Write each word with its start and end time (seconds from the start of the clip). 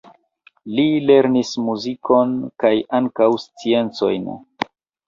Li 0.77 0.85
lernis 1.09 1.51
muzikon 1.69 2.35
kaj 2.65 2.75
ankaŭ 3.03 3.31
sciencojn. 3.47 4.31